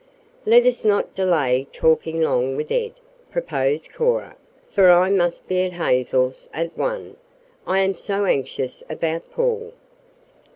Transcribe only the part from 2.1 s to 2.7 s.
long